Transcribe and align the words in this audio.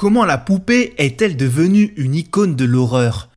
Comment 0.00 0.24
la 0.24 0.38
poupée 0.38 0.94
est-elle 0.96 1.36
devenue 1.36 1.92
une 1.98 2.14
icône 2.14 2.56
de 2.56 2.64
l'horreur? 2.64 3.28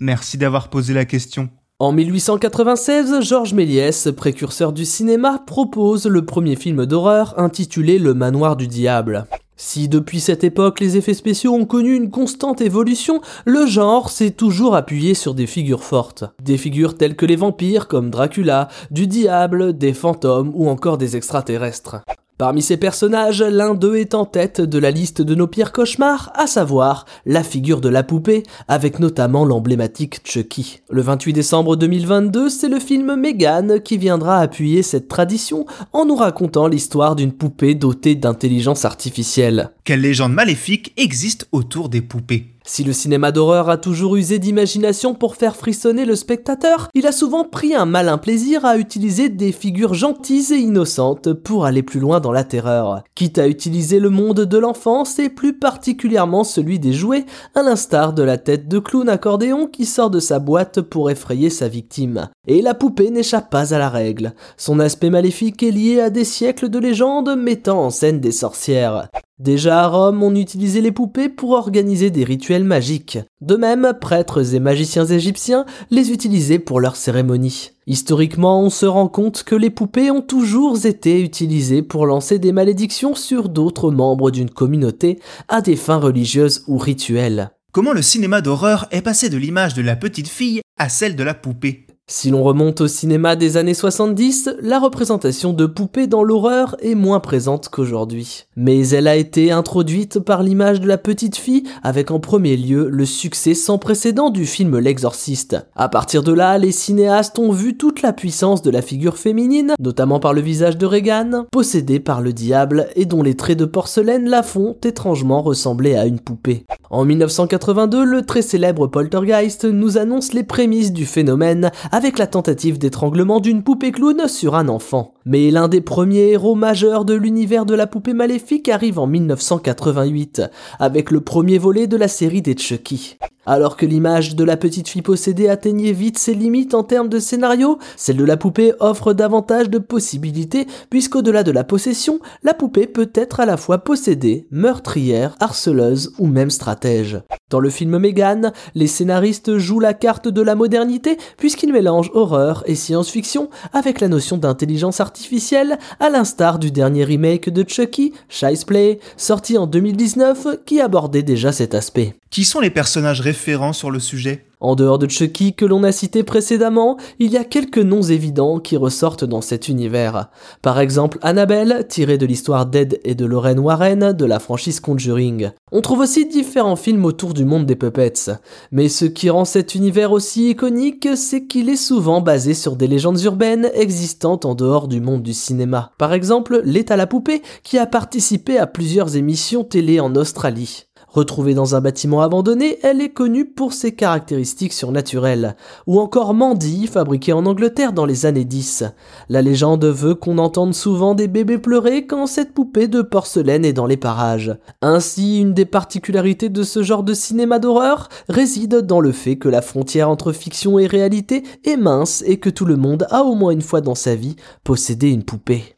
Merci 0.00 0.38
d'avoir 0.38 0.70
posé 0.70 0.94
la 0.94 1.04
question. 1.04 1.50
En 1.78 1.92
1896, 1.92 3.20
Georges 3.20 3.52
Méliès, 3.52 4.08
précurseur 4.16 4.72
du 4.72 4.86
cinéma, 4.86 5.42
propose 5.46 6.06
le 6.06 6.24
premier 6.24 6.56
film 6.56 6.86
d'horreur 6.86 7.38
intitulé 7.38 7.98
Le 7.98 8.14
Manoir 8.14 8.56
du 8.56 8.68
Diable. 8.68 9.26
Si 9.58 9.90
depuis 9.90 10.20
cette 10.20 10.44
époque 10.44 10.80
les 10.80 10.96
effets 10.96 11.12
spéciaux 11.12 11.52
ont 11.52 11.66
connu 11.66 11.94
une 11.94 12.08
constante 12.08 12.62
évolution, 12.62 13.20
le 13.44 13.66
genre 13.66 14.08
s'est 14.08 14.30
toujours 14.30 14.74
appuyé 14.74 15.12
sur 15.12 15.34
des 15.34 15.46
figures 15.46 15.84
fortes. 15.84 16.24
Des 16.42 16.56
figures 16.56 16.96
telles 16.96 17.16
que 17.16 17.26
les 17.26 17.36
vampires 17.36 17.86
comme 17.86 18.08
Dracula, 18.08 18.68
du 18.90 19.06
diable, 19.06 19.76
des 19.76 19.92
fantômes 19.92 20.52
ou 20.54 20.70
encore 20.70 20.96
des 20.96 21.16
extraterrestres. 21.16 21.96
Parmi 22.38 22.62
ces 22.62 22.76
personnages, 22.76 23.42
l'un 23.42 23.74
d'eux 23.74 23.96
est 23.96 24.14
en 24.14 24.24
tête 24.24 24.60
de 24.60 24.78
la 24.78 24.92
liste 24.92 25.22
de 25.22 25.34
nos 25.34 25.48
pires 25.48 25.72
cauchemars, 25.72 26.30
à 26.36 26.46
savoir 26.46 27.04
la 27.26 27.42
figure 27.42 27.80
de 27.80 27.88
la 27.88 28.04
poupée, 28.04 28.44
avec 28.68 29.00
notamment 29.00 29.44
l'emblématique 29.44 30.20
Chucky. 30.22 30.78
Le 30.88 31.02
28 31.02 31.32
décembre 31.32 31.74
2022, 31.74 32.48
c'est 32.48 32.68
le 32.68 32.78
film 32.78 33.16
Megan 33.16 33.80
qui 33.80 33.98
viendra 33.98 34.38
appuyer 34.38 34.84
cette 34.84 35.08
tradition 35.08 35.66
en 35.92 36.04
nous 36.04 36.14
racontant 36.14 36.68
l'histoire 36.68 37.16
d'une 37.16 37.32
poupée 37.32 37.74
dotée 37.74 38.14
d'intelligence 38.14 38.84
artificielle. 38.84 39.72
Quelle 39.88 40.02
légende 40.02 40.34
maléfique 40.34 40.92
existe 40.98 41.48
autour 41.50 41.88
des 41.88 42.02
poupées? 42.02 42.48
Si 42.62 42.84
le 42.84 42.92
cinéma 42.92 43.32
d'horreur 43.32 43.70
a 43.70 43.78
toujours 43.78 44.16
usé 44.16 44.38
d'imagination 44.38 45.14
pour 45.14 45.34
faire 45.34 45.56
frissonner 45.56 46.04
le 46.04 46.14
spectateur, 46.14 46.90
il 46.92 47.06
a 47.06 47.12
souvent 47.12 47.44
pris 47.44 47.74
un 47.74 47.86
malin 47.86 48.18
plaisir 48.18 48.66
à 48.66 48.76
utiliser 48.76 49.30
des 49.30 49.50
figures 49.50 49.94
gentilles 49.94 50.52
et 50.52 50.58
innocentes 50.58 51.32
pour 51.32 51.64
aller 51.64 51.82
plus 51.82 52.00
loin 52.00 52.20
dans 52.20 52.32
la 52.32 52.44
terreur. 52.44 53.02
Quitte 53.14 53.38
à 53.38 53.48
utiliser 53.48 53.98
le 53.98 54.10
monde 54.10 54.40
de 54.40 54.58
l'enfance 54.58 55.18
et 55.18 55.30
plus 55.30 55.58
particulièrement 55.58 56.44
celui 56.44 56.78
des 56.78 56.92
jouets, 56.92 57.24
à 57.54 57.62
l'instar 57.62 58.12
de 58.12 58.22
la 58.22 58.36
tête 58.36 58.68
de 58.68 58.80
clown 58.80 59.08
accordéon 59.08 59.66
qui 59.66 59.86
sort 59.86 60.10
de 60.10 60.20
sa 60.20 60.38
boîte 60.38 60.82
pour 60.82 61.10
effrayer 61.10 61.48
sa 61.48 61.68
victime. 61.68 62.28
Et 62.46 62.60
la 62.60 62.74
poupée 62.74 63.08
n'échappe 63.08 63.48
pas 63.48 63.72
à 63.72 63.78
la 63.78 63.88
règle. 63.88 64.34
Son 64.58 64.80
aspect 64.80 65.08
maléfique 65.08 65.62
est 65.62 65.70
lié 65.70 66.00
à 66.00 66.10
des 66.10 66.26
siècles 66.26 66.68
de 66.68 66.78
légendes 66.78 67.38
mettant 67.38 67.86
en 67.86 67.88
scène 67.88 68.20
des 68.20 68.32
sorcières. 68.32 69.08
Déjà 69.38 69.82
à 69.82 69.86
Rome, 69.86 70.24
on 70.24 70.34
utilisait 70.34 70.80
les 70.80 70.90
poupées 70.90 71.28
pour 71.28 71.52
organiser 71.52 72.10
des 72.10 72.24
rituels 72.24 72.64
magiques. 72.64 73.18
De 73.40 73.54
même, 73.54 73.92
prêtres 74.00 74.54
et 74.54 74.58
magiciens 74.58 75.04
égyptiens 75.04 75.64
les 75.92 76.10
utilisaient 76.10 76.58
pour 76.58 76.80
leurs 76.80 76.96
cérémonies. 76.96 77.70
Historiquement, 77.86 78.60
on 78.60 78.70
se 78.70 78.84
rend 78.84 79.06
compte 79.06 79.44
que 79.44 79.54
les 79.54 79.70
poupées 79.70 80.10
ont 80.10 80.22
toujours 80.22 80.84
été 80.84 81.22
utilisées 81.22 81.82
pour 81.82 82.04
lancer 82.04 82.40
des 82.40 82.50
malédictions 82.50 83.14
sur 83.14 83.48
d'autres 83.48 83.92
membres 83.92 84.32
d'une 84.32 84.50
communauté 84.50 85.20
à 85.46 85.60
des 85.60 85.76
fins 85.76 85.98
religieuses 85.98 86.64
ou 86.66 86.76
rituelles. 86.76 87.52
Comment 87.70 87.92
le 87.92 88.02
cinéma 88.02 88.40
d'horreur 88.40 88.88
est 88.90 89.02
passé 89.02 89.28
de 89.28 89.36
l'image 89.36 89.74
de 89.74 89.82
la 89.82 89.94
petite 89.94 90.28
fille 90.28 90.62
à 90.78 90.88
celle 90.88 91.14
de 91.14 91.22
la 91.22 91.34
poupée? 91.34 91.87
Si 92.10 92.30
l'on 92.30 92.42
remonte 92.42 92.80
au 92.80 92.88
cinéma 92.88 93.36
des 93.36 93.58
années 93.58 93.74
70, 93.74 94.48
la 94.62 94.78
représentation 94.78 95.52
de 95.52 95.66
poupées 95.66 96.06
dans 96.06 96.22
l'horreur 96.22 96.74
est 96.80 96.94
moins 96.94 97.20
présente 97.20 97.68
qu'aujourd'hui. 97.68 98.46
Mais 98.56 98.88
elle 98.88 99.06
a 99.06 99.16
été 99.16 99.52
introduite 99.52 100.18
par 100.18 100.42
l'image 100.42 100.80
de 100.80 100.88
la 100.88 100.96
petite 100.96 101.36
fille 101.36 101.64
avec 101.82 102.10
en 102.10 102.18
premier 102.18 102.56
lieu 102.56 102.88
le 102.88 103.04
succès 103.04 103.52
sans 103.52 103.76
précédent 103.76 104.30
du 104.30 104.46
film 104.46 104.78
L'exorciste. 104.78 105.58
À 105.76 105.90
partir 105.90 106.22
de 106.22 106.32
là, 106.32 106.56
les 106.56 106.72
cinéastes 106.72 107.38
ont 107.38 107.52
vu 107.52 107.76
toute 107.76 108.00
la 108.00 108.14
puissance 108.14 108.62
de 108.62 108.70
la 108.70 108.80
figure 108.80 109.18
féminine, 109.18 109.74
notamment 109.78 110.18
par 110.18 110.32
le 110.32 110.40
visage 110.40 110.78
de 110.78 110.86
Regan, 110.86 111.44
possédée 111.52 112.00
par 112.00 112.22
le 112.22 112.32
diable 112.32 112.88
et 112.96 113.04
dont 113.04 113.22
les 113.22 113.36
traits 113.36 113.58
de 113.58 113.66
porcelaine 113.66 114.30
la 114.30 114.42
font 114.42 114.78
étrangement 114.82 115.42
ressembler 115.42 115.94
à 115.94 116.06
une 116.06 116.20
poupée. 116.20 116.64
En 116.88 117.04
1982, 117.04 118.02
le 118.02 118.22
très 118.22 118.40
célèbre 118.40 118.86
Poltergeist 118.86 119.66
nous 119.66 119.98
annonce 119.98 120.32
les 120.32 120.42
prémices 120.42 120.94
du 120.94 121.04
phénomène 121.04 121.70
avec 121.98 122.16
la 122.20 122.28
tentative 122.28 122.78
d'étranglement 122.78 123.40
d'une 123.40 123.64
poupée 123.64 123.90
clown 123.90 124.28
sur 124.28 124.54
un 124.54 124.68
enfant. 124.68 125.14
Mais 125.24 125.50
l'un 125.50 125.66
des 125.66 125.80
premiers 125.80 126.30
héros 126.30 126.54
majeurs 126.54 127.04
de 127.04 127.12
l'univers 127.12 127.66
de 127.66 127.74
la 127.74 127.88
poupée 127.88 128.12
maléfique 128.12 128.68
arrive 128.68 129.00
en 129.00 129.08
1988, 129.08 130.42
avec 130.78 131.10
le 131.10 131.20
premier 131.20 131.58
volet 131.58 131.88
de 131.88 131.96
la 131.96 132.06
série 132.06 132.40
des 132.40 132.56
Chucky. 132.56 133.18
Alors 133.46 133.76
que 133.76 133.86
l'image 133.86 134.36
de 134.36 134.44
la 134.44 134.56
petite 134.56 134.88
fille 134.88 135.02
possédée 135.02 135.48
atteignait 135.48 135.92
vite 135.92 136.18
ses 136.18 136.34
limites 136.34 136.74
en 136.74 136.84
termes 136.84 137.08
de 137.08 137.18
scénario, 137.18 137.78
celle 137.96 138.18
de 138.18 138.24
la 138.24 138.36
poupée 138.36 138.74
offre 138.78 139.14
davantage 139.14 139.70
de 139.70 139.78
possibilités 139.78 140.66
puisqu'au-delà 140.90 141.42
de 141.42 141.50
la 141.50 141.64
possession, 141.64 142.20
la 142.42 142.54
poupée 142.54 142.86
peut 142.86 143.10
être 143.14 143.40
à 143.40 143.46
la 143.46 143.56
fois 143.56 143.78
possédée, 143.78 144.46
meurtrière, 144.50 145.34
harceleuse 145.40 146.12
ou 146.18 146.26
même 146.26 146.50
stratège. 146.50 147.22
Dans 147.50 147.60
le 147.60 147.70
film 147.70 147.98
Megan, 147.98 148.52
les 148.74 148.86
scénaristes 148.86 149.56
jouent 149.56 149.80
la 149.80 149.94
carte 149.94 150.28
de 150.28 150.42
la 150.42 150.54
modernité 150.54 151.16
puisqu'ils 151.38 151.72
mélangent 151.72 152.10
horreur 152.12 152.62
et 152.66 152.74
science-fiction 152.74 153.48
avec 153.72 154.00
la 154.00 154.08
notion 154.08 154.36
d'intelligence 154.36 155.00
artificielle 155.00 155.78
à 155.98 156.10
l'instar 156.10 156.58
du 156.58 156.70
dernier 156.70 157.04
remake 157.04 157.48
de 157.48 157.64
Chucky, 157.66 158.12
Child's 158.28 158.64
Play, 158.64 159.00
sorti 159.16 159.56
en 159.56 159.66
2019 159.66 160.58
qui 160.66 160.82
abordait 160.82 161.22
déjà 161.22 161.50
cet 161.52 161.74
aspect. 161.74 162.14
Qui 162.30 162.44
sont 162.44 162.60
les 162.60 162.70
personnages 162.70 163.22
référents 163.22 163.72
sur 163.72 163.90
le 163.90 164.00
sujet? 164.00 164.44
En 164.60 164.74
dehors 164.74 164.98
de 164.98 165.08
Chucky 165.08 165.54
que 165.54 165.64
l'on 165.64 165.84
a 165.84 165.92
cité 165.92 166.22
précédemment, 166.22 166.96
il 167.18 167.30
y 167.32 167.36
a 167.36 167.44
quelques 167.44 167.78
noms 167.78 168.02
évidents 168.02 168.58
qui 168.58 168.76
ressortent 168.76 169.24
dans 169.24 169.40
cet 169.40 169.68
univers. 169.68 170.28
Par 170.62 170.80
exemple 170.80 171.18
Annabelle, 171.22 171.86
tirée 171.88 172.18
de 172.18 172.26
l'histoire 172.26 172.66
d'Ed 172.66 173.00
et 173.04 173.14
de 173.14 173.24
Lorraine 173.24 173.60
Warren 173.60 174.12
de 174.12 174.24
la 174.24 174.38
franchise 174.38 174.80
Conjuring. 174.80 175.50
On 175.70 175.80
trouve 175.80 176.00
aussi 176.00 176.26
différents 176.26 176.76
films 176.76 177.04
autour 177.04 177.34
du 177.34 177.44
monde 177.44 177.66
des 177.66 177.76
puppets. 177.76 178.30
Mais 178.72 178.88
ce 178.88 179.04
qui 179.04 179.30
rend 179.30 179.44
cet 179.44 179.74
univers 179.74 180.12
aussi 180.12 180.50
iconique, 180.50 181.08
c'est 181.14 181.46
qu'il 181.46 181.68
est 181.68 181.76
souvent 181.76 182.20
basé 182.20 182.54
sur 182.54 182.76
des 182.76 182.86
légendes 182.86 183.20
urbaines 183.22 183.70
existantes 183.74 184.44
en 184.44 184.54
dehors 184.54 184.88
du 184.88 185.00
monde 185.00 185.22
du 185.22 185.34
cinéma. 185.34 185.92
Par 185.98 186.12
exemple, 186.12 186.62
L'État 186.64 186.96
la 186.96 187.06
poupée, 187.06 187.42
qui 187.62 187.78
a 187.78 187.86
participé 187.86 188.58
à 188.58 188.66
plusieurs 188.66 189.16
émissions 189.16 189.64
télé 189.64 190.00
en 190.00 190.14
Australie. 190.14 190.87
Retrouvée 191.10 191.54
dans 191.54 191.74
un 191.74 191.80
bâtiment 191.80 192.20
abandonné, 192.20 192.78
elle 192.82 193.00
est 193.00 193.08
connue 193.08 193.46
pour 193.46 193.72
ses 193.72 193.92
caractéristiques 193.92 194.74
surnaturelles. 194.74 195.56
Ou 195.86 196.00
encore 196.00 196.34
Mandy, 196.34 196.86
fabriquée 196.86 197.32
en 197.32 197.46
Angleterre 197.46 197.94
dans 197.94 198.04
les 198.04 198.26
années 198.26 198.44
10. 198.44 198.84
La 199.30 199.40
légende 199.40 199.86
veut 199.86 200.14
qu'on 200.14 200.36
entende 200.36 200.74
souvent 200.74 201.14
des 201.14 201.26
bébés 201.26 201.56
pleurer 201.56 202.06
quand 202.06 202.26
cette 202.26 202.52
poupée 202.52 202.88
de 202.88 203.00
porcelaine 203.00 203.64
est 203.64 203.72
dans 203.72 203.86
les 203.86 203.96
parages. 203.96 204.54
Ainsi, 204.82 205.40
une 205.40 205.54
des 205.54 205.64
particularités 205.64 206.50
de 206.50 206.62
ce 206.62 206.82
genre 206.82 207.02
de 207.02 207.14
cinéma 207.14 207.58
d'horreur 207.58 208.10
réside 208.28 208.76
dans 208.76 209.00
le 209.00 209.12
fait 209.12 209.36
que 209.36 209.48
la 209.48 209.62
frontière 209.62 210.10
entre 210.10 210.32
fiction 210.32 210.78
et 210.78 210.86
réalité 210.86 211.42
est 211.64 211.78
mince 211.78 212.22
et 212.26 212.38
que 212.38 212.50
tout 212.50 212.66
le 212.66 212.76
monde 212.76 213.06
a 213.10 213.24
au 213.24 213.34
moins 213.34 213.52
une 213.52 213.62
fois 213.62 213.80
dans 213.80 213.94
sa 213.94 214.14
vie 214.14 214.36
possédé 214.62 215.08
une 215.08 215.24
poupée. 215.24 215.77